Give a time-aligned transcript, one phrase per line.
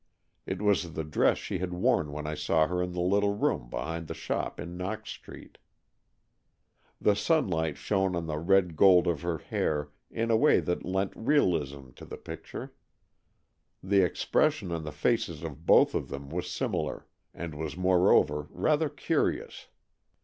[0.47, 3.69] It was the dress she had worn when I saw her in the little room
[3.69, 5.59] behind the shop in Knox Street.
[6.99, 11.13] The sunlight shone on the red gold of her hair in a way that lent
[11.15, 12.73] realism to the picture.
[13.83, 18.89] The expression on the faces of both of them was similar, and was moreover rather
[18.89, 19.67] curious.